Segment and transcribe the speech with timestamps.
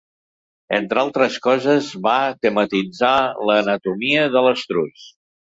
[0.77, 2.15] Entre altres coses, va
[2.47, 3.13] tematitzar
[3.51, 5.07] l'anatomia de l'estruç.